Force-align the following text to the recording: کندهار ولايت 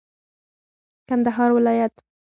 کندهار 1.09 1.51
ولايت 1.51 1.93